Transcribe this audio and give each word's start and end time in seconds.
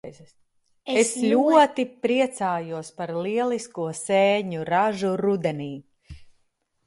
Es 1.01 1.09
ļoti 1.23 1.83
priecājos 2.05 2.89
par 3.01 3.13
lielisko 3.27 3.85
sēņu 3.99 4.65
ražu 4.75 5.11
rudenī. 5.25 5.71